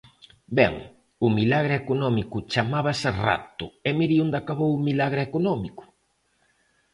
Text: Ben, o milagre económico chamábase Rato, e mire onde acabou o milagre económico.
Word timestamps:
Ben, 0.57 0.73
o 1.25 1.27
milagre 1.39 1.73
económico 1.83 2.37
chamábase 2.51 3.09
Rato, 3.25 3.65
e 3.87 3.89
mire 3.97 4.17
onde 4.25 4.37
acabou 4.39 4.71
o 4.75 4.83
milagre 4.87 5.21
económico. 5.29 5.83